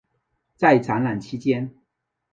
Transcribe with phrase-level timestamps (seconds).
[0.55, 1.75] 在展览期间。